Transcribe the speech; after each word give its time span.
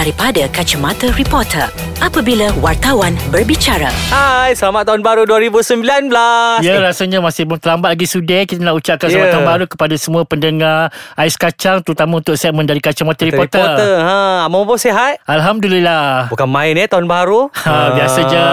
daripada 0.00 0.48
kacamata 0.48 1.12
reporter 1.12 1.68
apabila 2.00 2.48
wartawan 2.58 3.12
berbicara. 3.28 3.92
Hai, 4.08 4.56
selamat 4.56 4.88
tahun 4.88 5.00
baru 5.00 5.22
2019. 5.28 6.08
Ya 6.60 6.80
rasanya 6.80 7.20
masih 7.20 7.44
belum 7.44 7.60
terlambat 7.60 7.92
lagi 7.92 8.06
sudah 8.06 8.40
Kita 8.42 8.60
nak 8.60 8.74
ucapkan 8.74 9.06
Ya. 9.06 9.12
selamat 9.16 9.30
tahun 9.30 9.46
baru 9.46 9.64
Kepada 9.66 9.94
semua 9.96 10.22
pendengar 10.24 10.78
Ais 11.14 11.34
Kacang 11.34 11.80
Terutama 11.80 12.18
untuk 12.18 12.34
segmen 12.34 12.64
dari 12.64 12.78
Kacamata 12.78 13.22
Reporter, 13.22 13.60
reporter. 13.60 13.92
Ha, 13.98 14.44
Abang 14.44 14.64
Bobo 14.64 14.76
sihat? 14.76 15.20
Alhamdulillah 15.24 16.28
Bukan 16.28 16.46
main 16.46 16.74
eh 16.74 16.86
tahun 16.86 17.04
baru. 17.04 17.48
Ha, 17.54 17.72
biasa 17.94 18.18
je. 18.26 18.44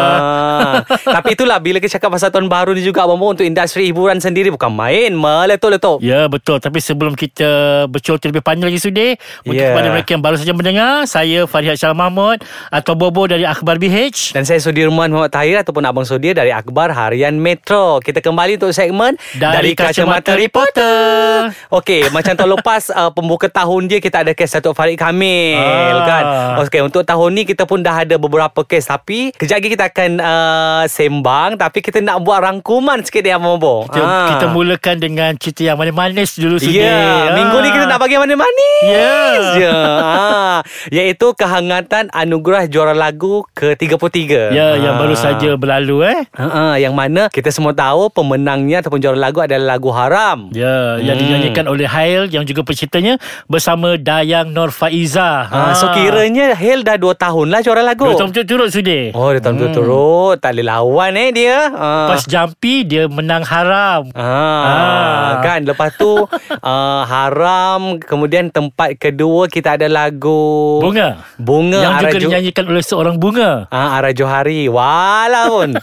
Tapi 1.07 1.29
itulah 1.34 1.57
bila 1.57 1.77
kita 1.77 1.98
cakap 1.98 2.11
pasal 2.11 2.29
tahun 2.29 2.48
baru 2.48 2.73
ni 2.73 2.82
juga 2.82 3.04
Abang 3.04 3.18
Bobo 3.18 3.34
untuk 3.34 3.45
industri 3.45 3.88
hiburan 3.88 4.18
sendiri 4.18 4.50
bukan 4.50 4.70
main. 4.70 5.11
Meletup-letup. 5.14 6.00
Ya 6.00 6.25
betul 6.27 6.57
Tapi 6.57 6.79
sebelum 6.79 7.14
kita 7.14 7.48
bercerita 7.88 8.27
lebih 8.27 8.41
panjang 8.41 8.68
lagi 8.68 8.82
sudah 8.82 9.09
Untuk 9.41 9.55
Ya. 9.57 9.71
kepada 9.71 9.88
mereka 9.89 10.09
yang 10.11 10.21
baru 10.21 10.36
saja 10.36 10.52
mendengar 10.52 11.05
Saya 11.05 11.45
Farihat 11.45 11.77
Syal 11.77 11.93
Mahmud 11.93 12.41
Atau 12.70 12.94
Bobo 12.94 13.26
dari 13.26 13.37
Akhbar 13.44 13.76
BH 13.76 14.32
Dan 14.32 14.41
saya 14.41 14.58
Sudirman 14.58 15.12
Muhammad 15.12 15.30
Tahir 15.30 15.58
ataupun 15.58 15.84
Abang 15.84 16.02
Sudir 16.02 16.32
dari 16.32 16.50
Akhbar 16.50 16.90
Harian 16.90 17.36
Metro. 17.36 18.00
Kita 18.00 18.18
kembali 18.18 18.55
untuk 18.55 18.72
segmen 18.72 19.14
Dari 19.34 19.73
Kacamata 19.73 20.34
Reporter. 20.34 21.52
Okey, 21.70 22.08
macam 22.09 22.34
tahun 22.34 22.52
lepas 22.55 22.84
uh, 22.95 23.12
pembuka 23.12 23.45
tahun 23.48 23.86
dia 23.86 24.00
kita 24.00 24.22
ada 24.22 24.31
kes 24.31 24.55
Datuk 24.55 24.72
Farid 24.72 24.95
Kamil 24.95 25.58
Ah. 25.58 26.02
kan. 26.02 26.23
Okey, 26.64 26.81
untuk 26.81 27.04
tahun 27.04 27.30
ni 27.34 27.44
kita 27.44 27.64
pun 27.64 27.80
dah 27.80 28.02
ada 28.02 28.16
beberapa 28.16 28.64
kes 28.64 28.88
tapi 28.88 29.34
kejap 29.34 29.58
lagi 29.58 29.70
kita 29.70 29.86
akan 29.88 30.12
uh, 30.17 30.84
sembang 30.88 31.58
tapi 31.58 31.81
kita 31.81 32.00
nak 32.00 32.22
buat 32.22 32.40
rangkuman 32.40 33.02
sikit 33.02 33.22
dia 33.22 33.36
Abang 33.36 33.58
Bobo. 33.58 33.86
kita, 33.86 34.00
Ah. 34.00 34.30
kita 34.31 34.45
mulakan 34.48 34.95
dengan 34.98 35.31
cerita 35.36 35.66
yang 35.66 35.76
manis-manis 35.76 36.38
dulu 36.38 36.56
Ya, 36.59 36.70
yeah, 36.70 37.17
minggu 37.34 37.58
ni 37.58 37.70
kita 37.70 37.86
nak 37.86 38.00
bagi 38.00 38.16
mana 38.16 38.34
manis 38.34 38.84
Ya. 38.84 39.17
je. 39.54 39.72
Ha, 39.72 40.62
iaitu 40.90 41.28
kehangatan 41.34 42.08
anugerah 42.12 42.67
juara 42.67 42.94
lagu 42.94 43.27
ke-33. 43.52 44.52
Ya 44.52 44.76
yang 44.76 44.95
Ah. 44.95 45.00
baru 45.00 45.16
saja 45.16 45.50
berlalu 45.53 45.97
eh 46.06 46.20
Ha, 46.33 46.78
yang 46.78 46.94
mana 46.94 47.28
kita 47.28 47.50
semua 47.50 47.72
tahu 47.72 48.09
pemenangnya 48.09 48.80
ataupun 48.80 48.97
juara 48.97 49.16
lagu 49.16 49.39
adalah 49.39 49.75
lagu 49.75 49.89
Haram. 49.89 50.50
Ya, 50.52 50.97
yang 50.97 51.16
Hmm. 51.16 51.23
dinyanyikan 51.23 51.66
oleh 51.66 51.86
Hail 51.86 52.28
yang 52.28 52.44
juga 52.44 52.61
penciptanya 52.61 53.17
bersama 53.45 53.95
Dayang 53.95 54.50
Nur 54.50 54.70
Faiza. 54.70 55.45
Ha, 55.45 55.73
so 55.73 55.89
kiranya 55.92 56.53
Hale 56.53 56.81
dah 56.81 56.95
2 56.95 57.14
tahun 57.14 57.50
lah 57.50 57.59
juara 57.59 57.81
lagu. 57.81 58.05
Dua 58.05 58.16
tahun 58.16 58.31
turut 58.38 58.70
sudah. 58.70 59.11
Oh, 59.11 59.30
dia 59.30 59.42
tahun 59.42 59.58
hmm. 59.59 59.73
turut 59.73 60.36
Tak 60.38 60.53
boleh 60.53 60.66
lawan 60.66 61.11
eh 61.14 61.30
dia. 61.31 61.70
Ha. 61.70 61.89
Pas 62.08 62.22
Jampi 62.23 62.83
dia 62.83 63.09
menang 63.09 63.42
haram. 63.44 64.08
Ah, 64.14 64.25
Ah. 64.67 65.31
kan 65.42 65.59
lepas 65.64 65.92
tu 65.95 66.14
uh, 66.14 67.02
haram 67.14 67.98
kemudian 67.98 68.48
tempat 68.48 68.95
kedua 68.95 69.48
kita 69.48 69.75
ada 69.75 69.88
lagu 69.88 70.80
Bunga. 70.80 71.25
Bunga 71.38 71.80
yang 71.81 71.94
juga 72.00 72.17
dinyanyikan 72.17 72.66
oleh 72.67 72.81
seorang 72.81 73.17
bunga. 73.18 73.66
Ah, 73.73 73.98
Ara 73.98 74.14
Johari. 74.14 74.70
Walaupun. 74.70 75.76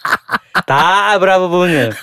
tak 0.68 1.16
berapa 1.22 1.46
bunga. 1.46 1.94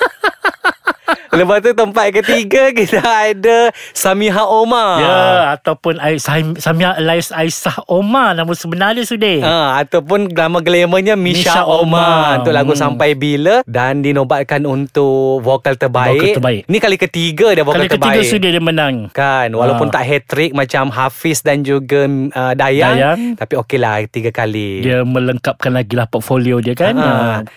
Lepas 1.31 1.57
tu 1.59 1.71
tempat 1.71 2.11
ketiga 2.13 2.69
kita 2.77 2.99
ada 2.99 3.57
Samiha 3.91 4.43
Omar. 4.43 4.91
Ya, 4.97 5.19
ataupun 5.53 5.95
Sam- 6.17 6.55
Samia 6.55 6.93
Elais 6.93 7.29
Aisyah 7.29 7.87
Omar 7.87 8.33
nama 8.33 8.51
sebenarnya 8.51 9.01
sudah. 9.01 9.37
Ha, 9.39 9.55
ataupun 9.81 10.27
nama 10.27 10.59
glamournya 10.59 11.15
Misha, 11.15 11.51
Misha 11.53 11.61
Omar. 11.63 11.79
Omar. 11.81 12.31
Untuk 12.37 12.53
lagu 12.53 12.71
Hmm. 12.71 12.79
Sampai 12.81 13.13
Bila 13.13 13.61
dan 13.63 14.01
dinobatkan 14.01 14.63
untuk 14.63 15.39
vokal 15.39 15.75
terbaik. 15.75 16.15
Vokal 16.15 16.35
terbaik. 16.35 16.61
Ni 16.65 16.77
kali 16.77 16.97
ketiga 16.97 17.51
dia 17.51 17.61
vokal 17.61 17.81
Kali 17.81 17.89
ketiga 17.89 18.11
terbaik. 18.17 18.27
sudah 18.27 18.49
dia 18.49 18.61
menang. 18.61 18.95
Kan 19.09 19.51
Walaupun 19.51 19.87
Ah. 19.87 19.93
tak 19.93 20.03
hat-trick 20.03 20.51
Macam 20.51 20.89
Hafiz 20.89 21.39
dan 21.39 21.61
juga 21.61 22.03
uh, 22.07 22.53
Dayang, 22.53 22.91
Dayang. 22.93 23.19
Tapi 23.35 23.53
okey 23.57 23.77
lah 23.77 24.01
Tiga 24.05 24.29
kali 24.29 24.81
Dia 24.81 25.01
melengkapkan 25.01 25.71
lagi 25.71 25.93
lah 25.93 26.05
portfolio 26.05 26.57
dia 26.57 26.73
kan. 26.73 26.93
Ha. 26.93 27.05
Ha. 27.05 27.11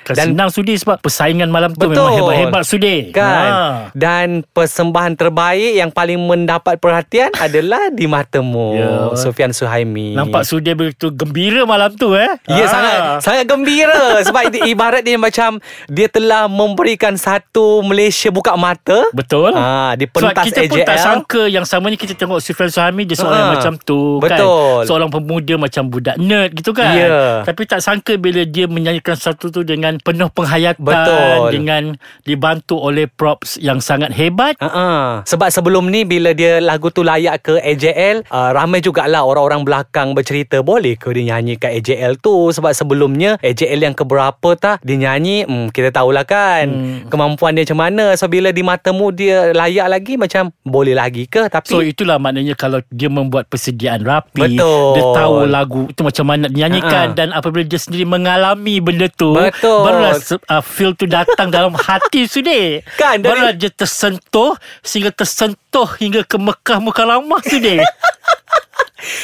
Dan- 0.04 0.14
Dan 0.14 0.26
senang 0.30 0.50
sudi 0.50 0.74
sebab 0.74 0.98
persaingan 0.98 1.48
malam 1.48 1.72
tu 1.72 1.84
Betul. 1.84 1.96
memang 1.96 2.12
hebat-hebat 2.14 2.62
sudi. 2.62 2.96
Kan 3.10 3.24
Ha. 3.24 3.63
Dan 3.92 4.42
persembahan 4.46 5.14
terbaik 5.14 5.76
Yang 5.76 5.90
paling 5.90 6.20
mendapat 6.20 6.76
perhatian 6.76 7.30
Adalah 7.40 7.88
Di 7.88 8.04
Matamu 8.04 8.66
Ya. 8.74 9.14
Sufian 9.14 9.50
Suhaimi 9.50 10.12
Nampak 10.12 10.42
sudia 10.42 10.72
begitu 10.72 11.08
gembira 11.08 11.62
malam 11.62 11.92
tu 11.92 12.12
eh. 12.12 12.28
Ya 12.44 12.64
Ah. 12.64 12.68
sangat 12.68 12.98
Sangat 13.20 13.44
gembira 13.46 14.20
Sebab 14.20 14.42
itu 14.48 14.58
ibarat 14.66 15.00
dia 15.00 15.14
macam 15.14 15.58
Dia 15.86 16.06
telah 16.06 16.46
memberikan 16.46 17.14
Satu 17.14 17.80
Malaysia 17.80 18.28
buka 18.28 18.54
mata 18.54 19.04
Betul. 19.10 19.52
Ah, 19.52 19.94
di 19.94 20.04
Sebab 20.04 20.32
pentas 20.32 20.44
kita 20.46 20.60
pun 20.66 20.80
tak 20.80 20.98
sangka 20.98 21.42
yang 21.46 21.62
sama 21.62 21.86
ni 21.86 21.96
kita 21.96 22.14
tengok 22.14 22.38
Sufyan 22.38 22.68
Suhaimi 22.68 23.04
dia 23.04 23.14
seorang 23.14 23.32
Ha. 23.36 23.52
macam 23.52 23.72
tu 23.76 24.18
Betul. 24.18 24.32
kan. 24.80 24.86
Seorang 24.86 25.08
pemuda 25.08 25.54
macam 25.56 25.82
budak 25.86 26.16
nerd 26.16 26.50
gitu 26.52 26.70
kan. 26.70 26.92
Ya. 26.92 27.42
Tapi 27.42 27.62
tak 27.64 27.78
sangka 27.78 28.16
bila 28.16 28.42
dia 28.42 28.64
menyanyikan 28.64 29.14
satu 29.14 29.48
tu 29.48 29.62
dengan 29.62 29.96
penuh 29.98 30.28
penghayatan 30.28 30.80
Betul. 30.80 31.40
dengan 31.50 31.82
dibantu 32.22 32.78
oleh 32.78 33.06
props 33.06 33.53
yang 33.56 33.78
sangat 33.78 34.10
hebat. 34.10 34.54
Uh-uh. 34.58 35.22
Sebab 35.24 35.48
sebelum 35.48 35.86
ni 35.86 36.02
Bila 36.02 36.30
dia 36.30 36.58
lagu 36.58 36.88
tu 36.88 37.00
layak 37.00 37.42
ke 37.42 37.54
AJL 37.56 38.26
uh, 38.26 38.50
Ramai 38.50 38.78
jugalah 38.78 39.22
orang-orang 39.22 39.62
belakang 39.62 40.12
bercerita 40.12 40.60
Boleh 40.60 40.94
ke 40.94 41.10
dia 41.10 41.32
nyanyi 41.32 41.54
kat 41.54 41.74
AJL 41.74 42.18
tu 42.18 42.50
Sebab 42.50 42.70
sebelumnya 42.70 43.36
AJL 43.40 43.80
yang 43.82 43.94
keberapa 43.94 44.54
tak 44.54 44.80
Dia 44.80 44.96
nyanyi 44.96 45.44
hmm, 45.44 45.70
Kita 45.70 45.90
tahulah 45.90 46.22
kan 46.22 46.66
Hmm. 46.66 47.06
Kemampuan 47.06 47.52
dia 47.52 47.62
macam 47.62 47.80
mana 47.80 48.14
So 48.14 48.26
bila 48.26 48.48
di 48.48 48.64
matamu 48.64 49.10
dia 49.10 49.52
layak 49.52 49.86
lagi 49.86 50.14
Macam 50.16 50.50
boleh 50.62 50.96
lagi 50.96 51.24
ke 51.24 51.46
Tapi 51.46 51.68
So 51.68 51.80
itulah 51.80 52.16
maknanya 52.16 52.54
kalau 52.54 52.80
dia 52.88 53.06
membuat 53.06 53.46
persediaan 53.46 54.00
rapi, 54.00 54.56
Betul. 54.56 54.96
dia 54.96 55.04
tahu 55.12 55.34
lagu 55.44 55.80
itu 55.86 56.00
macam 56.00 56.24
mana 56.24 56.48
dinyanyikan 56.48 57.12
Ha-ha. 57.12 57.16
dan 57.16 57.28
apabila 57.30 57.62
dia 57.62 57.76
sendiri 57.76 58.04
mengalami 58.04 58.80
benda 58.80 59.10
tu, 59.10 59.36
Betul. 59.36 59.84
barulah 59.84 60.16
uh, 60.48 60.62
feel 60.64 60.96
tu 60.96 61.04
datang 61.04 61.50
dalam 61.50 61.76
hati 61.76 62.24
sudah. 62.24 62.80
Kan, 62.96 63.20
dari- 63.20 63.43
dia 63.52 63.68
tersentuh 63.68 64.56
sehingga 64.80 65.12
tersentuh 65.12 65.88
hingga 66.00 66.24
ke 66.24 66.38
Mekah 66.40 66.78
Mukarramah 66.80 67.42
sudah. 67.44 67.84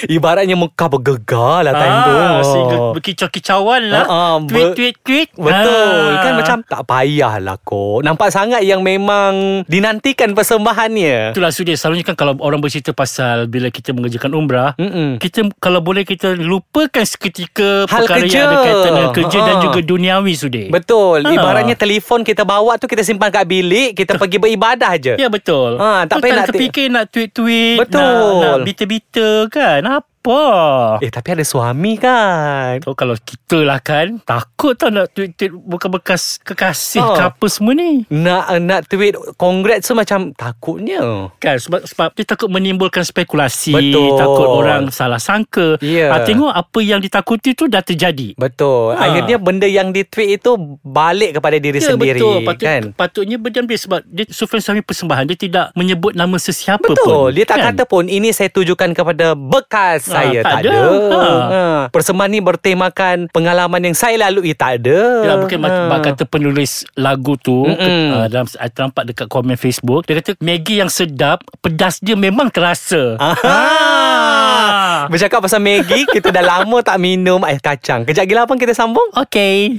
Ibaratnya 0.07 0.55
Mekah 0.55 0.89
bergegar 0.91 1.63
lah 1.63 1.73
time 1.73 1.97
tu 1.99 2.13
Ah, 2.13 2.41
sehingga 2.43 2.77
berkicau-kicauan 2.93 3.83
lah. 3.87 4.03
Ah, 4.03 4.13
ah, 4.13 4.35
tweet, 4.41 4.53
ber- 4.63 4.75
tweet, 4.75 4.97
tweet. 5.01 5.29
Betul 5.33 6.01
Ah. 6.11 6.21
Kan 6.21 6.33
macam 6.37 6.57
tak 6.63 6.83
payahlah 6.85 7.57
kok 7.59 7.99
Nampak 8.01 8.29
sangat 8.29 8.63
yang 8.63 8.81
memang 8.81 9.63
Dinantikan 9.65 10.33
persembahannya 10.33 11.33
Itulah 11.33 11.51
sudah 11.51 11.73
Selalunya 11.73 12.05
kan 12.05 12.15
kalau 12.15 12.37
orang 12.39 12.59
bercerita 12.59 12.91
pasal 12.91 13.47
Bila 13.47 13.69
kita 13.69 13.91
mengerjakan 13.91 14.31
umrah 14.33 14.73
Mm-mm. 14.77 15.17
Kita 15.17 15.49
kalau 15.57 15.81
boleh 15.81 16.03
kita 16.03 16.35
lupakan 16.35 17.03
seketika 17.03 17.85
Hal 17.87 18.05
Perkara 18.05 18.21
kerja. 18.21 18.35
yang 18.35 18.47
ada 18.47 18.57
kaitan 18.61 18.91
dengan 18.93 19.13
kerja 19.13 19.29
Ha. 19.33 19.47
Dan 19.47 19.57
juga 19.63 19.81
duniawi 19.81 20.35
sudah 20.35 20.67
Betul 20.69 21.19
Ha. 21.23 21.31
Ibaratnya 21.31 21.75
telefon 21.75 22.21
kita 22.21 22.43
bawa 22.43 22.77
tu 22.77 22.85
Kita 22.85 23.01
simpan 23.01 23.31
kat 23.31 23.45
bilik 23.45 23.95
Kita 23.95 24.17
pergi 24.17 24.37
beribadah 24.37 24.93
je 24.97 25.15
Ya 25.17 25.29
betul 25.29 25.77
Ha, 25.77 26.05
tak 26.05 26.19
Tu 26.19 26.23
payah 26.23 26.35
nak 26.35 26.47
terfikir 26.47 26.87
nak 26.89 27.05
tweet-tweet 27.09 27.77
Betul. 27.79 28.03
Nak, 28.37 28.43
nak 28.43 28.57
bita-bita 28.63 29.29
kan 29.49 29.70
yeah, 29.71 29.79
and 29.79 29.89
I 29.89 30.01
Apa 30.21 31.01
Eh 31.01 31.09
tapi 31.09 31.33
ada 31.33 31.41
suami 31.41 31.97
kan 31.97 32.77
So 32.85 32.93
kalau 32.93 33.17
kita 33.17 33.65
lah 33.65 33.81
kan 33.81 34.21
Takut 34.21 34.77
tau 34.77 34.93
nak 34.93 35.09
tweet-tweet 35.11 35.49
Bukan 35.51 35.89
bekas 35.91 36.37
kekasih 36.39 37.01
Ha. 37.01 37.09
ke 37.11 37.23
apa 37.33 37.47
semua 37.47 37.73
ni 37.73 38.05
Nak 38.07 38.61
nak 38.61 38.85
tweet 38.85 39.17
Congrats 39.35 39.89
tu 39.89 39.97
macam 39.97 40.37
Takutnya 40.37 41.33
Kan 41.35 41.57
sebab, 41.57 41.81
sebab 41.83 42.13
dia 42.13 42.29
takut 42.29 42.47
menimbulkan 42.47 43.01
spekulasi 43.01 43.73
Betul. 43.73 44.21
Takut 44.21 44.49
orang 44.53 44.83
salah 44.91 45.17
sangka 45.17 45.81
Ya. 45.81 46.13
Ah, 46.13 46.21
Tengok 46.21 46.53
apa 46.53 46.79
yang 46.81 47.01
ditakuti 47.01 47.57
tu 47.57 47.65
dah 47.65 47.81
terjadi 47.81 48.37
Betul 48.37 48.93
Ha. 48.93 49.09
Akhirnya 49.09 49.41
benda 49.41 49.65
yang 49.65 49.89
di 49.89 50.05
tweet 50.05 50.37
itu 50.37 50.53
Balik 50.83 51.41
kepada 51.41 51.57
diri 51.57 51.81
Ya 51.81 51.89
sendiri 51.89 52.21
betul 52.21 52.37
Patut, 52.45 52.61
kan 52.61 52.83
Patutnya 52.93 53.37
berdiam 53.37 53.65
dia 53.65 53.79
Sebab 53.79 54.05
dia 54.05 54.29
Sufyan 54.29 54.61
Sami 54.61 54.85
persembahan 54.85 55.25
Dia 55.25 55.39
tidak 55.39 55.67
menyebut 55.73 56.13
nama 56.13 56.37
sesiapa 56.37 56.85
pun 56.85 56.93
Betul 56.93 57.27
Dia 57.33 57.49
tak 57.49 57.57
kan? 57.57 57.73
kata 57.73 57.83
pun 57.87 58.05
Ini 58.05 58.29
saya 58.31 58.53
tujukan 58.53 58.93
kepada 58.93 59.33
Bekas 59.33 60.10
Ha, 60.11 60.15
saya 60.19 60.41
tak 60.43 60.51
Tak, 60.51 60.61
ada. 60.61 60.71
ada, 60.71 60.83
Ha. 60.91 61.23
Ha. 61.31 61.63
Persembahan 61.89 62.29
ni 62.29 62.41
bertemakan 62.43 63.17
Pengalaman 63.31 63.81
yang 63.81 63.95
saya 63.95 64.19
lalui 64.19 64.51
Tak 64.53 64.83
ada 64.83 64.99
Ya, 65.23 65.33
mungkin 65.39 65.63
Ha. 65.63 65.87
ha. 65.89 66.03
kata 66.03 66.27
penulis 66.27 66.83
lagu 66.95 67.39
tu 67.39 67.63
Mm-mm. 67.63 67.79
ke, 67.79 67.91
uh, 68.11 68.27
dalam 68.27 68.47
saya 68.47 68.67
nampak 68.77 69.07
dekat 69.07 69.27
komen 69.27 69.55
Facebook 69.55 70.03
dia 70.05 70.19
kata 70.19 70.35
Maggie 70.41 70.81
yang 70.81 70.91
sedap 70.91 71.41
pedas 71.61 72.01
dia 72.01 72.19
memang 72.19 72.51
terasa. 72.51 73.15
Aha. 73.17 75.07
Bercakap 75.07 75.41
pasal 75.41 75.61
Maggi 75.61 76.05
Kita 76.05 76.29
dah 76.29 76.43
lama 76.43 76.83
tak 76.83 76.99
minum 76.99 77.41
Ais 77.45 77.61
kacang 77.61 78.03
Kejap 78.03 78.27
lagi 78.27 78.35
lapang 78.35 78.59
kita 78.59 78.73
sambung 78.73 79.07
Okay. 79.15 79.79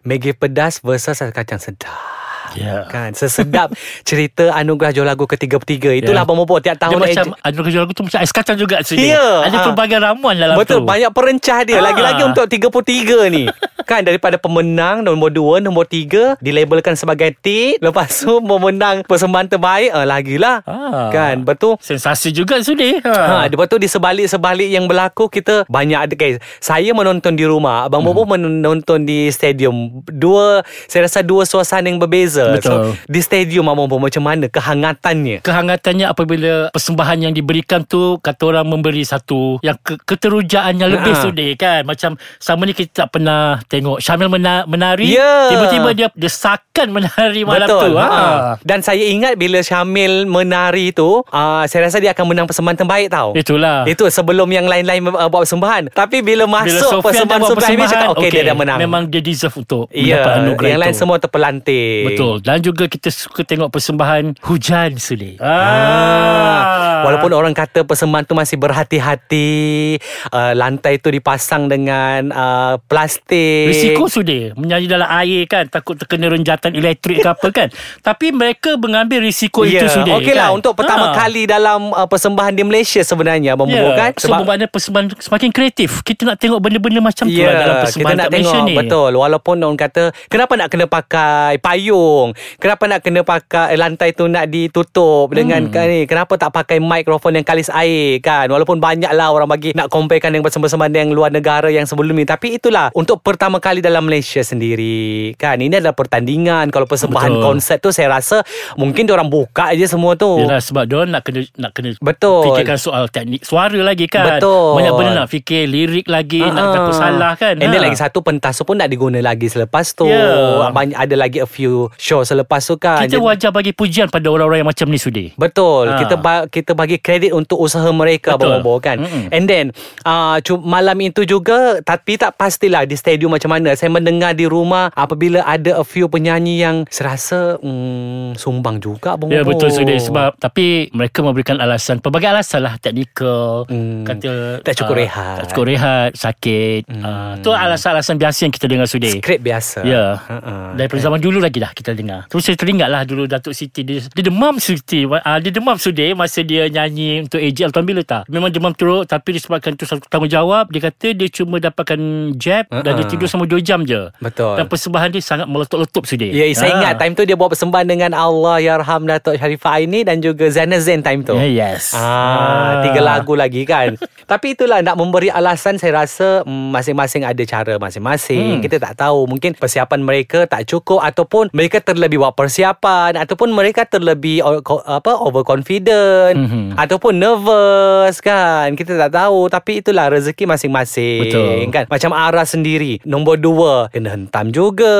Maggi 0.00 0.32
pedas 0.32 0.80
versus 0.80 1.16
ais 1.16 1.32
kacang 1.32 1.58
sedap 1.58 2.19
Ya. 2.52 2.86
Kan 2.86 3.12
Sesedap 3.12 3.70
cerita 4.08 4.50
Anugerah 4.52 4.90
Jual 4.90 5.04
Lagu 5.04 5.24
ke-33 5.24 6.00
Itulah. 6.00 6.22
Abang 6.22 6.36
Bobo 6.36 6.56
Tiap 6.56 6.74
Dia 6.74 6.82
tahun 6.82 6.98
macam 6.98 7.26
AJ 7.32 7.44
Anu 7.44 7.60
kerja 7.60 7.78
lagu 7.78 7.92
tu 7.92 8.02
macam 8.02 8.18
ais 8.18 8.30
kacang 8.30 8.56
juga 8.56 8.76
sini. 8.80 9.08
Ya, 9.08 9.44
Ada 9.44 9.56
ha. 9.56 9.64
pelbagai 9.66 9.98
ramuan 9.98 10.34
dalam 10.34 10.54
Betul 10.54 10.82
tu. 10.82 10.86
Banyak 10.86 11.10
perencah 11.10 11.58
dia 11.62 11.76
Ah. 11.76 11.84
Lagi-lagi 11.84 12.22
untuk 12.24 12.44
33 12.44 13.28
ni 13.28 13.44
Kan 13.90 14.02
daripada 14.02 14.36
pemenang 14.36 15.00
Nombor 15.00 15.30
dua 15.30 15.58
Nombor 15.58 15.84
tiga 15.84 16.34
Dilabelkan 16.38 16.94
sebagai 16.94 17.32
tit 17.34 17.78
Lepas 17.78 18.20
tu 18.20 18.38
Memenang 18.38 19.02
persembahan 19.02 19.46
terbaik 19.48 19.90
uh, 19.90 20.04
Lagilah 20.04 20.62
Ah. 20.62 21.08
Kan 21.08 21.42
betul 21.42 21.76
Sensasi 21.78 22.30
juga 22.30 22.58
Sudi 22.60 22.92
Ha, 23.00 23.46
lepas 23.46 23.66
tu 23.66 23.76
di 23.76 23.86
sebalik-sebalik 23.86 24.68
yang 24.68 24.84
berlaku 24.84 25.26
kita 25.26 25.64
banyak 25.66 25.98
ada 25.98 26.14
guys. 26.14 26.36
Saya 26.58 26.90
menonton 26.90 27.32
di 27.32 27.42
rumah, 27.42 27.84
abang 27.84 28.00
Hmm. 28.00 28.12
Bobo 28.12 28.28
menonton 28.28 29.02
di 29.02 29.28
stadium. 29.28 30.00
Dua 30.04 30.60
saya 30.84 31.04
rasa 31.04 31.20
dua 31.20 31.42
suasana 31.42 31.86
yang 31.86 31.98
berbeza. 31.98 32.39
Betul. 32.58 32.70
So 32.70 32.74
di 33.06 33.20
stadium 33.20 33.70
Bobo 33.70 33.96
macam 33.96 34.22
mana 34.22 34.50
kehangatannya? 34.50 35.40
kehangatannya 35.40 36.06
apabila 36.06 36.74
persembahan 36.74 37.28
yang 37.28 37.32
diberikan 37.32 37.86
tu 37.86 38.18
kata 38.18 38.42
orang 38.50 38.66
memberi 38.66 39.06
satu 39.06 39.62
yang 39.62 39.78
ke, 39.78 39.94
keterujaan 40.02 40.74
yang 40.76 40.90
lebih 40.90 41.12
Ha. 41.12 41.22
sudi 41.22 41.48
kan 41.54 41.86
macam 41.86 42.14
sama 42.38 42.66
ni 42.66 42.72
kita 42.72 43.06
tak 43.06 43.08
pernah 43.14 43.62
tengok 43.66 44.02
Syamil 44.02 44.26
mena, 44.26 44.66
menari 44.66 45.14
Ya. 45.14 45.54
tiba-tiba 45.54 45.88
dia 45.92 46.08
desakan 46.14 46.90
menari 46.90 47.46
malam 47.46 47.66
Betul. 47.66 47.94
tu 47.94 47.94
ha. 47.94 48.08
Ha. 48.08 48.24
Dan 48.60 48.82
saya 48.82 49.04
ingat 49.04 49.36
bila 49.36 49.62
Syamil 49.62 50.26
menari 50.26 50.90
tu, 50.90 51.22
uh, 51.22 51.62
saya 51.66 51.86
rasa 51.86 51.98
dia 51.98 52.10
akan 52.10 52.26
menang 52.26 52.46
persembahan 52.46 52.76
terbaik 52.76 53.08
tau. 53.08 53.32
itulah 53.32 53.86
Itu 53.86 54.06
sebelum 54.08 54.50
yang 54.50 54.66
lain-lain 54.66 55.00
uh, 55.06 55.28
buat 55.28 55.46
persembahan. 55.46 55.92
Tapi 55.92 56.20
bila 56.20 56.40
bila 56.40 56.46
masuk 56.62 57.02
Sofian 57.02 57.26
dah 57.26 57.38
persembahan 57.38 57.70
ini 57.70 57.84
cakap 57.84 57.90
persembahan 57.90 58.10
okey 58.10 58.20
okay, 58.22 58.30
dia 58.32 58.42
dah 58.42 58.56
menang. 58.56 58.78
memang 58.78 59.02
dia 59.06 59.20
deserve 59.20 59.56
untuk 59.56 59.84
Ya, 59.90 60.22
mendapat 60.22 60.32
anugerah 60.40 60.68
yang 60.68 60.80
itu 60.80 60.84
lain 60.86 60.94
semua 60.96 61.16
terpelanting. 61.18 62.04
Betul 62.06 62.29
Dan 62.38 62.60
juga 62.60 62.84
kita 62.84 63.08
suka 63.08 63.42
tengok 63.42 63.66
persembahan 63.68 64.38
Hujan 64.42 64.94
Sudi 64.96 65.34
Ah. 65.40 67.02
Walaupun 67.02 67.32
orang 67.32 67.50
kata 67.50 67.82
persembahan 67.82 68.22
tu 68.22 68.34
masih 68.34 68.54
berhati-hati 68.54 69.96
uh, 70.28 70.52
Lantai 70.52 70.96
tu 70.96 71.08
dipasang 71.08 71.64
dengan 71.64 72.28
uh, 72.28 72.74
plastik 72.78 73.72
Risiko 73.72 74.04
sudah 74.06 74.52
Menyanyi 74.54 74.86
dalam 74.86 75.08
air 75.08 75.42
kan 75.46 75.64
Takut 75.66 75.96
terkena 75.96 76.28
renjatan 76.28 76.72
elektrik 76.72 77.18
ke 77.18 77.28
apa 77.28 77.48
kan 77.48 77.68
Tapi 78.06 78.30
mereka 78.30 78.76
mengambil 78.76 79.22
risiko 79.22 79.62
Ya, 79.62 79.80
itu 79.80 79.88
sudah 79.90 80.14
Okey 80.14 80.34
lah 80.34 80.50
kan? 80.50 80.56
untuk 80.56 80.72
pertama 80.74 80.98
Ha. 81.02 81.16
kali 81.16 81.42
dalam 81.44 81.90
uh, 81.90 82.04
persembahan 82.04 82.52
di 82.52 82.62
Malaysia 82.62 83.00
sebenarnya 83.00 83.38
Ya, 83.42 83.54
Bobo 83.56 83.72
kan 83.96 84.12
so 84.14 84.28
bermakna 84.28 84.66
persembahan 84.66 85.16
semakin 85.16 85.48
kreatif. 85.50 86.02
Kita 86.02 86.22
nak 86.24 86.36
tengok 86.36 86.60
benda-benda 86.60 87.00
macam 87.00 87.24
tu 87.24 87.34
lah 87.34 87.50
dalam 87.50 87.56
Ya, 87.56 87.64
kita 87.72 87.84
persembahan 87.88 88.14
nak 88.14 88.22
kat 88.22 88.30
Malaysia 88.30 88.52
tengok 88.52 88.68
ni. 88.68 88.74
betul 88.76 89.10
walaupun 89.16 89.56
orang 89.58 89.78
kata 89.78 90.02
kenapa 90.26 90.52
nak 90.54 90.68
kena 90.68 90.84
pakai 90.84 91.56
payung 91.56 92.19
kenapa 92.56 92.84
nak 92.86 93.00
kena 93.00 93.20
pakai 93.22 93.72
eh, 93.72 93.78
lantai 93.78 94.12
tu 94.12 94.26
nak 94.26 94.46
ditutup 94.46 95.30
dengan 95.30 95.60
Hmm. 95.60 95.68
kan 95.70 95.86
ni 95.86 96.04
kenapa 96.04 96.36
tak 96.36 96.50
pakai 96.50 96.78
mikrofon 96.78 97.34
yang 97.34 97.44
kalis 97.44 97.68
air 97.68 98.18
kan 98.18 98.46
walaupun 98.46 98.78
banyak 98.78 99.10
lah 99.10 99.28
orang 99.28 99.46
bagi 99.46 99.72
nak 99.72 99.88
comparekan 99.88 100.30
dengan 100.30 100.46
persembahan 100.46 100.88
yang 100.88 101.10
luar 101.10 101.28
negara 101.28 101.68
yang 101.68 101.84
sebelum 101.84 102.12
ni 102.12 102.24
tapi 102.24 102.56
itulah 102.56 102.88
untuk 102.92 103.20
pertama 103.20 103.58
kali 103.58 103.78
dalam 103.78 104.02
Malaysia 104.02 104.40
sendiri 104.40 105.32
kan 105.34 105.56
ini 105.56 105.74
adalah 105.74 105.92
pertandingan 105.92 106.68
kalau 106.68 106.84
persembahan 106.84 107.32
Betul. 107.32 107.44
konsert 107.44 107.78
tu 107.78 107.90
saya 107.90 108.08
rasa 108.10 108.40
mungkin 108.74 109.04
orang 109.06 109.26
buka 109.26 109.68
aje 109.68 109.84
semua 109.84 110.14
tu 110.14 110.40
Yalah 110.40 110.58
sebab 110.58 110.84
dia 110.84 111.02
nak 111.04 111.22
kena 111.22 111.40
nak 111.56 111.70
kena 111.72 111.90
Betul. 112.00 112.42
fikirkan 112.46 112.78
soal 112.78 113.04
teknik 113.06 113.42
suara 113.42 113.76
lagi 113.76 114.06
kan. 114.06 114.38
Betul. 114.38 114.74
Banyak 114.74 114.92
benda 114.92 115.12
nak 115.16 115.28
fikir 115.28 115.66
lirik 115.66 116.06
lagi, 116.06 116.40
nak 116.40 116.56
Ah, 116.60 116.72
takut 116.72 116.94
ah. 116.94 116.98
salah 116.98 117.32
kan. 117.34 117.54
And 117.56 117.68
then 117.68 117.80
lagi 117.80 117.94
satu 117.94 118.20
pentas 118.20 118.54
tu 118.54 118.64
pun 118.64 118.74
nak 118.74 118.86
diguna 118.86 119.18
lagi 119.18 119.46
selepas 119.46 119.92
tu. 119.92 120.06
Ya. 120.06 120.70
Banyak 120.70 120.96
ada 120.96 121.14
lagi 121.14 121.38
a 121.38 121.46
few 121.46 121.90
show 122.00 122.20
selepas 122.22 122.64
tu 122.64 122.74
kan. 122.74 123.04
kita 123.04 123.20
wajar 123.20 123.50
bagi 123.50 123.70
pujian 123.70 124.08
pada 124.08 124.26
orang-orang 124.26 124.64
yang 124.64 124.70
macam 124.70 124.88
ni 124.88 124.96
sudi. 124.96 125.36
Betul. 125.36 125.86
Ha. 125.86 126.00
Kita 126.00 126.16
ba- 126.16 126.46
kita 126.46 126.72
bagi 126.72 126.96
kredit 126.96 127.30
untuk 127.30 127.60
usaha 127.60 127.84
mereka 127.90 128.34
Betul. 128.34 128.58
Bobo 128.58 128.80
kan. 128.80 128.96
Mm-mm. 128.98 129.28
And 129.28 129.44
then 129.44 129.64
uh, 130.02 130.40
malam 130.58 130.96
itu 130.98 131.22
juga 131.24 131.78
tapi 131.80 132.16
tak 132.16 132.34
pastilah 132.34 132.82
di 132.82 132.94
stadium 132.94 133.30
macam 133.30 133.52
mana. 133.52 133.72
Saya 133.72 133.88
mendengar 133.88 134.32
di 134.32 134.44
rumah 134.44 134.88
apabila 134.90 135.44
ada 135.44 135.76
a 135.76 135.84
few 135.84 136.08
penyanyi 136.08 136.58
yang 136.58 136.76
serasa 136.86 137.60
mm, 137.60 138.34
sumbang 138.34 138.78
juga 138.78 139.14
Bobo. 139.14 139.28
Ya 139.28 139.42
betul 139.42 139.68
Sudi 139.68 139.96
sebab 139.96 140.34
tapi 140.36 140.88
mereka 140.90 141.20
memberikan 141.20 141.56
alasan 141.56 141.98
pelbagai 141.98 142.30
alasan 142.30 142.62
lah 142.62 142.74
teknikal 142.76 143.62
Hmm. 143.62 144.02
kata 144.02 144.62
Tak 144.62 144.74
cukup 144.74 144.94
ah, 144.94 144.98
rehat. 144.98 145.34
tak 145.36 145.46
cukup 145.50 145.64
rehat 145.66 146.10
sakit 146.14 146.82
Hmm. 146.86 147.02
ah, 147.02 147.32
tu 147.38 147.50
alasan-alasan 147.50 148.16
biasa 148.16 148.38
yang 148.42 148.52
kita 148.52 148.66
dengar 148.66 148.86
Sudi 148.86 149.10
skrip 149.12 149.40
biasa. 149.40 149.82
Ya 149.82 150.16
Ha-ha. 150.16 150.72
Daripada 150.72 151.00
zaman 151.02 151.18
dulu 151.18 151.38
lagi 151.38 151.58
dah 151.58 151.70
kita 151.70 151.89
dengar 151.94 152.20
Terus 152.30 152.42
saya 152.46 152.56
teringat 152.56 152.88
lah 152.88 153.02
dulu 153.04 153.26
Datuk 153.26 153.52
Siti 153.52 153.82
Dia, 153.82 154.00
dia 154.02 154.22
demam 154.24 154.56
Siti 154.62 155.04
uh, 155.06 155.38
Dia 155.38 155.50
demam 155.52 155.76
sudah 155.76 156.12
Masa 156.16 156.40
dia 156.42 156.66
nyanyi 156.70 157.26
Untuk 157.26 157.38
AJL 157.40 157.70
Tahun 157.70 157.86
bila 157.86 158.02
tak 158.02 158.26
Memang 158.30 158.50
demam 158.50 158.72
teruk 158.74 159.06
Tapi 159.06 159.36
disebabkan 159.36 159.74
itu 159.74 159.84
satu 159.86 160.06
tanggungjawab 160.06 160.70
Dia 160.70 160.80
kata 160.90 161.12
dia 161.14 161.28
cuma 161.30 161.58
dapatkan 161.58 162.00
jab 162.36 162.68
uh-uh. 162.70 162.82
Dan 162.82 162.92
dia 162.98 163.04
Uh-uh. 163.04 163.12
tidur 163.12 163.28
sama 163.28 163.44
2 163.46 163.60
jam 163.60 163.82
je 163.82 164.10
Betul. 164.22 164.54
Dan 164.58 164.66
persembahan 164.66 165.08
dia 165.10 165.22
sangat 165.22 165.46
meletup-letup 165.50 166.04
sudah 166.06 166.30
Ya, 166.30 166.44
saya 166.54 166.70
ingat 166.78 166.94
time 167.00 167.14
tu 167.16 167.22
dia 167.26 167.34
buat 167.34 167.50
persembahan 167.50 167.86
dengan 167.88 168.10
Allah 168.14 168.62
Yarham 168.62 169.08
Datuk 169.08 169.34
Sharifah 169.40 169.80
Aini 169.80 170.04
dan 170.06 170.20
juga 170.20 170.46
Zaina 170.52 170.78
Zain 170.78 171.00
time 171.00 171.24
tu. 171.24 171.34
Ya, 171.34 171.48
yes 171.48 171.96
Ah, 171.96 172.84
tiga 172.84 173.00
lagu 173.02 173.34
lagi 173.34 173.64
kan. 173.64 173.96
Tapi 174.30 174.54
itulah 174.54 174.78
nak 174.78 174.94
memberi 174.94 175.26
alasan 175.32 175.80
saya 175.80 176.06
rasa 176.06 176.46
masing-masing 176.46 177.26
ada 177.26 177.42
cara 177.42 177.74
masing-masing. 177.80 178.60
Hmm. 178.60 178.62
Kita 178.62 178.78
tak 178.78 178.94
tahu 179.00 179.26
mungkin 179.26 179.58
persiapan 179.58 180.00
mereka 180.04 180.46
tak 180.46 180.70
cukup 180.70 181.02
ataupun 181.02 181.50
mereka 181.50 181.79
terlebih 181.80 182.16
buat 182.18 182.32
persiapan 182.32 183.16
ataupun 183.16 183.50
mereka 183.50 183.82
terlebih 183.82 184.40
o- 184.40 184.60
ko- 184.60 184.80
apa 184.80 185.16
overconfident 185.16 186.36
Mhm. 186.36 186.64
ataupun 186.74 187.12
nervous 187.14 188.18
kan. 188.18 188.72
Kita 188.72 188.96
tak 188.96 189.12
tahu 189.12 189.46
tapi 189.46 189.80
itulah 189.80 190.08
rezeki 190.08 190.44
masing-masing 190.46 191.20
Betul. 191.26 191.70
kan. 191.70 191.84
Macam 191.86 192.10
Ara 192.12 192.42
sendiri 192.42 193.00
nombor 193.02 193.36
dua 193.36 193.88
kena 193.88 194.12
hentam 194.12 194.48
juga 194.48 194.94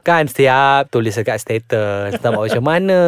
kan 0.00 0.24
setiap 0.24 0.88
tulis 0.88 1.12
dekat 1.12 1.38
status 1.38 2.14
tak 2.14 2.30
tahu 2.30 2.44
macam 2.44 2.64
mana. 2.64 3.00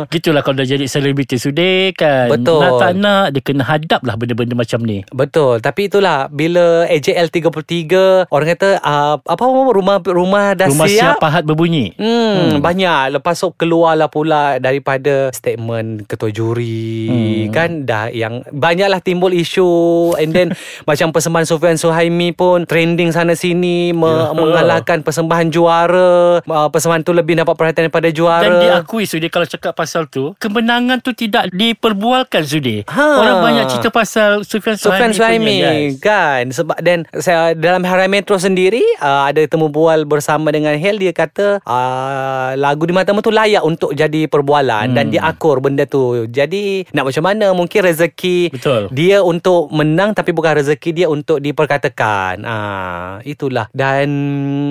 Gitulah 0.12 0.40
kalau 0.40 0.56
dah 0.56 0.68
jadi 0.68 0.86
selebriti 0.86 1.36
sudah 1.36 1.92
kan 1.92 2.28
Betul. 2.30 2.60
Nak 2.60 2.72
tak 2.76 2.92
nak 2.96 3.26
Dia 3.30 3.40
kena 3.40 3.62
hadap 3.62 4.00
lah 4.02 4.14
benda-benda 4.14 4.54
macam 4.54 4.80
ni 4.80 5.02
Betul 5.10 5.58
Tapi 5.58 5.86
itulah 5.86 6.28
Bila 6.28 6.84
AJL 6.86 7.28
33 7.28 8.26
Orang 8.26 8.48
kata 8.48 8.78
uh, 8.78 9.16
Apa 9.18 9.42
rumah 9.44 9.98
rumah 10.00 10.46
dah 10.52 10.66
Rumah 10.66 10.86
siap 10.86 10.98
siap 11.00 11.16
pahat 11.18 11.42
berbunyi 11.42 11.92
Hmm, 11.94 12.19
hmm, 12.20 12.60
banyak. 12.60 13.16
Lepas 13.16 13.40
tu 13.40 13.50
keluarlah 13.52 14.06
pula 14.06 14.56
daripada 14.56 15.28
statement 15.30 16.04
ketua 16.04 16.28
juri 16.28 17.08
Hmm. 17.08 17.50
kan? 17.50 17.70
Dah 17.82 18.08
yang 18.08 18.44
banyaklah 18.48 19.00
timbul 19.00 19.32
isu. 19.32 19.68
And 20.16 20.30
then 20.30 20.48
macam 20.88 21.10
persembahan 21.10 21.46
Sofian 21.46 21.76
Suhaimi 21.76 22.30
pun 22.30 22.64
trending 22.64 23.10
sana 23.10 23.32
sini 23.32 23.90
me- 23.90 24.08
Ya. 24.10 24.34
mengalahkan 24.34 25.00
persembahan 25.00 25.48
juara. 25.48 26.42
Uh, 26.42 26.68
persembahan 26.68 27.00
tu 27.00 27.12
lebih 27.12 27.34
dapat 27.34 27.54
perhatian 27.54 27.86
daripada 27.86 28.10
juara. 28.10 28.42
Dan 28.42 28.52
diakui 28.60 29.04
Sudi 29.04 29.26
Kalau 29.26 29.46
cakap 29.46 29.72
pasal 29.72 30.04
tu 30.06 30.34
Kemenangan 30.36 30.98
tu 31.00 31.14
tidak 31.14 31.48
diperbualkan 31.50 32.42
Sudi. 32.42 32.82
Ha. 32.84 33.06
Orang 33.16 33.40
banyak 33.40 33.64
cerita 33.68 33.88
pasal 33.88 34.42
Sufian 34.42 34.76
Suhaimi 34.76 35.14
Suhaimi 35.14 35.46
punya, 35.56 35.70
yes. 35.70 35.90
kan? 35.98 36.42
Sebab 36.50 36.76
dan 36.80 36.98
saya 37.16 37.54
dalam 37.54 37.80
Harai 37.82 38.06
Metro 38.06 38.34
sendiri 38.34 38.82
uh, 38.98 39.24
ada 39.24 39.40
temu 39.46 39.70
bual 39.70 40.04
bersama 40.04 40.50
dengan 40.50 40.74
Hel 40.74 40.98
dia 40.98 41.14
kata 41.14 41.62
uh, 41.62 42.09
lagu 42.54 42.84
di 42.84 42.92
matamu 42.92 43.20
tu 43.20 43.30
layak 43.30 43.62
untuk 43.62 43.92
jadi 43.92 44.26
perbualan 44.26 44.90
hmm. 44.90 44.96
dan 44.96 45.04
dia 45.08 45.22
akur 45.24 45.58
benda 45.58 45.84
tu. 45.84 46.26
Jadi 46.26 46.86
nak 46.90 47.06
macam 47.06 47.24
mana 47.24 47.46
mungkin 47.50 47.80
rezeki 47.82 48.52
Betul. 48.52 48.82
dia 48.90 49.20
untuk 49.20 49.70
menang 49.70 50.12
tapi 50.12 50.30
bukan 50.30 50.58
rezeki 50.58 50.90
dia 50.92 51.06
untuk 51.06 51.38
diperkatakan. 51.38 52.42
Ah 52.42 53.22
itulah. 53.22 53.70
Dan 53.70 54.08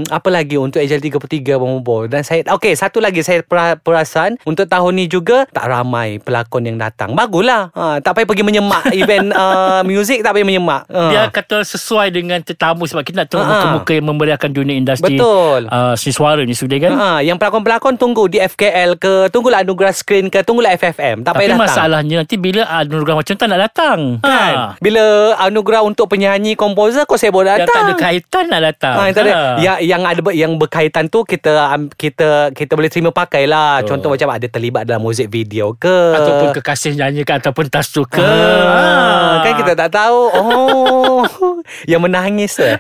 apa 0.08 0.30
lagi 0.30 0.56
untuk 0.56 0.80
AJL 0.80 1.02
33 1.02 1.56
Bobo 1.56 2.06
dan 2.06 2.22
saya 2.22 2.44
okey 2.46 2.74
satu 2.74 3.00
lagi 3.00 3.22
saya 3.22 3.42
pera- 3.42 3.80
perasan 3.80 4.36
untuk 4.44 4.66
tahun 4.66 4.96
ni 4.96 5.06
juga 5.06 5.46
tak 5.50 5.66
ramai 5.66 6.20
pelakon 6.20 6.66
yang 6.66 6.78
datang. 6.78 7.14
Baguslah. 7.14 7.72
Ha, 7.74 8.00
tak 8.00 8.16
payah 8.16 8.28
pergi 8.28 8.44
menyemak 8.44 8.84
event 9.00 9.32
uh, 9.32 9.82
music 9.84 10.22
tak 10.22 10.34
payah 10.34 10.48
menyemak. 10.48 10.84
Ha. 10.88 11.02
Dia 11.10 11.22
kata 11.30 11.62
sesuai 11.64 12.12
dengan 12.12 12.40
tetamu 12.42 12.86
Sebab 12.86 13.04
kita 13.04 13.24
nak 13.24 13.28
tengok 13.30 13.46
Ha. 13.46 13.52
muka-muka 13.52 13.92
Yang 13.94 14.08
memberiakan 14.08 14.50
dunia 14.52 14.76
industri 14.76 15.16
Betul. 15.16 15.62
uh, 15.68 15.94
Seni 15.96 16.12
suara 16.12 16.42
ni 16.44 16.54
Sudi 16.54 16.78
kan 16.78 16.92
Ha, 16.92 17.22
yang 17.30 17.38
pelakon-pelakon 17.38 17.94
tunggu 17.96 18.26
di 18.26 18.38
FKL 18.38 18.98
ke, 18.98 19.14
tunggulah 19.30 19.62
anugerah 19.62 19.92
screen 19.92 20.28
ke, 20.28 20.42
tunggulah 20.42 20.74
FFM. 20.74 21.22
Tak 21.22 21.30
Tapi 21.30 21.38
payah 21.40 21.50
datang. 21.52 21.62
masalahnya 21.64 22.16
Nanti 22.20 22.36
bila 22.36 22.62
anugerah 22.66 23.16
macam 23.16 23.34
tu 23.34 23.46
nak 23.46 23.60
datang 23.62 24.00
Kan? 24.20 24.54
ha. 24.56 24.66
Bila 24.76 25.04
anugerah 25.40 25.82
untuk 25.82 26.08
penyanyi 26.08 26.54
komposer 26.54 27.04
kau 27.04 27.16
saya 27.16 27.30
boleh 27.30 27.54
Yang 27.54 27.60
tak 27.64 27.70
datang. 27.70 27.86
ada 27.86 27.94
kaitan 27.96 28.44
nak 28.46 28.62
datang 28.64 28.96
Ha, 28.96 29.02
yang, 29.04 29.14
tak 29.14 29.24
ada, 29.24 29.32
Ha. 29.32 29.44
yang, 29.60 29.78
yang 29.80 30.02
ada 30.04 30.22
yang 30.32 30.52
berkaitan 30.56 31.06
tu 31.06 31.22
kita 31.22 31.52
kita 31.94 32.28
kita 32.52 32.72
boleh 32.74 32.88
terima 32.88 33.12
pakai 33.12 33.46
lah. 33.46 33.80
Betul. 33.80 33.90
Contoh 33.92 34.10
macam 34.12 34.30
ada 34.32 34.46
terlibat 34.46 34.84
dalam 34.84 35.00
muzik 35.00 35.28
video 35.28 35.72
ke 35.74 35.96
Ataupun 36.12 36.50
kekasih 36.56 36.96
nyanyi 36.96 37.22
ke 37.22 37.34
Ataupun 37.36 37.68
tas 37.68 37.88
tu 37.88 38.02
ke 38.04 38.18
Ah, 38.20 39.42
kan 39.42 39.54
kita 39.56 39.74
tak 39.76 39.90
tahu. 39.92 40.20
Oh, 40.32 41.22
yang 41.92 42.00
menangis 42.00 42.58
eh. 42.58 42.80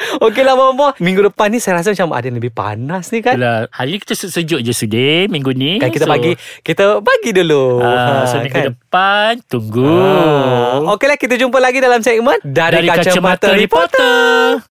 Okeylah 0.24 0.54
Bobo. 0.54 0.92
Minggu 0.96 1.24
depan 1.24 1.48
ni 1.48 1.58
saya 1.58 1.78
rasa 1.78 1.90
macam 1.90 2.12
ada 2.12 2.24
yang 2.24 2.36
lebih 2.36 2.50
panas 2.50 3.08
ni 3.08 3.20
kan. 3.20 3.36
Yalah, 3.36 3.68
Hari 3.70 3.90
ni 3.90 3.98
kita 3.98 4.12
sejuk 4.14 4.60
je 4.60 4.72
Sudi 4.72 5.26
Minggu 5.26 5.52
ni 5.52 5.76
Kan 5.76 5.88
kita 5.88 6.04
So, 6.04 6.10
bagi 6.10 6.32
kita 6.60 7.00
bagi 7.00 7.30
dulu. 7.32 7.80
ah, 7.80 8.24
So 8.24 8.40
minggu 8.40 8.70
depan 8.70 9.40
Tunggu 9.44 9.88
Ah. 9.88 10.92
Okeylah 10.92 11.16
kita 11.16 11.36
jumpa 11.36 11.56
lagi 11.56 11.78
dalam 11.78 12.00
segmen 12.00 12.36
dari, 12.42 12.80
Dari 12.80 12.88
Kacamata 12.88 13.52
Reporter. 13.52 14.60